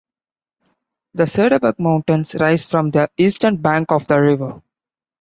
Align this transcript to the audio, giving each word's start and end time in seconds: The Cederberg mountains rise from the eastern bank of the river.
The 1.13 1.25
Cederberg 1.27 1.77
mountains 1.77 2.33
rise 2.33 2.65
from 2.65 2.89
the 2.89 3.11
eastern 3.17 3.57
bank 3.57 3.91
of 3.91 4.07
the 4.07 4.19
river. 4.19 4.63